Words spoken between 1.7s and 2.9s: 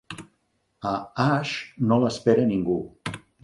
no l'espera ningú.